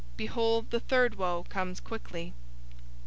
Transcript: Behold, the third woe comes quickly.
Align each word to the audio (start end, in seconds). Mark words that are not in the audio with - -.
Behold, 0.17 0.71
the 0.71 0.79
third 0.79 1.13
woe 1.13 1.45
comes 1.49 1.79
quickly. 1.79 2.33